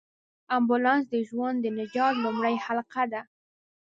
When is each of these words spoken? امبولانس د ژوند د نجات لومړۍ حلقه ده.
امبولانس 0.55 1.03
د 1.13 1.15
ژوند 1.29 1.57
د 1.61 1.67
نجات 1.79 2.13
لومړۍ 2.23 2.55
حلقه 2.65 3.03
ده. 3.13 3.21